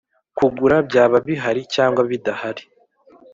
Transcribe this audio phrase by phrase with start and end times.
[0.37, 2.63] Kugura byaba bihari cyangwa bidahari